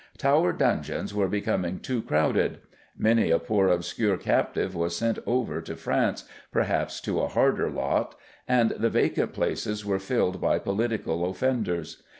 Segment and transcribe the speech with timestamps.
[0.17, 2.57] Tower dungeons were becoming too crowded.
[2.97, 8.15] Many a poor obscure captive was sent over to France, perhaps to a harder lot,
[8.47, 12.01] and the vacant places were filled by political offenders.